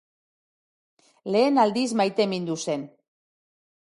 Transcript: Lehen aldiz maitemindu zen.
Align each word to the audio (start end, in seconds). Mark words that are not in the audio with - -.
Lehen 1.35 1.59
aldiz 1.65 1.85
maitemindu 2.01 2.57
zen. 2.69 2.89